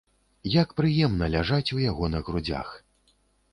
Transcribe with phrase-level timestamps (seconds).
[0.53, 2.75] Як прыемна ляжаць у яго на грудзях!